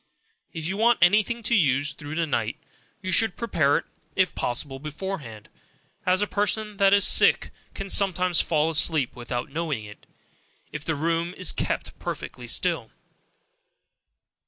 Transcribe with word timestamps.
If 0.51 0.65
you 0.67 0.77
want 0.77 0.97
any 0.99 1.21
thing 1.21 1.43
to 1.43 1.53
use 1.53 1.93
through 1.93 2.15
the 2.15 2.25
night, 2.25 2.57
you 3.03 3.11
should 3.11 3.37
prepare 3.37 3.77
it, 3.77 3.85
if 4.15 4.33
possible, 4.33 4.79
beforehand; 4.79 5.47
as 6.07 6.23
a 6.23 6.25
person 6.27 6.77
that 6.77 6.91
is 6.91 7.05
sick, 7.05 7.51
can 7.75 7.87
sometimes 7.87 8.41
fall 8.41 8.71
asleep 8.71 9.15
without 9.15 9.51
knowing 9.51 9.85
it, 9.85 10.07
if 10.71 10.83
the 10.83 10.95
room 10.95 11.35
is 11.37 11.53
_kept 11.53 11.91
perfectly 11.99 12.47
still. 12.47 12.89